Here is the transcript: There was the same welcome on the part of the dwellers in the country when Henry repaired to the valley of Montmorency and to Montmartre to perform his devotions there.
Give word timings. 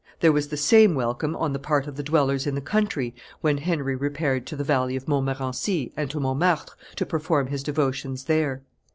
There 0.19 0.31
was 0.31 0.47
the 0.47 0.57
same 0.57 0.95
welcome 0.95 1.35
on 1.35 1.53
the 1.53 1.59
part 1.59 1.85
of 1.85 1.95
the 1.95 2.01
dwellers 2.01 2.47
in 2.47 2.55
the 2.55 2.59
country 2.59 3.13
when 3.41 3.59
Henry 3.59 3.95
repaired 3.95 4.47
to 4.47 4.55
the 4.55 4.63
valley 4.63 4.95
of 4.95 5.07
Montmorency 5.07 5.93
and 5.95 6.09
to 6.09 6.19
Montmartre 6.19 6.73
to 6.95 7.05
perform 7.05 7.45
his 7.45 7.61
devotions 7.61 8.23
there. 8.23 8.63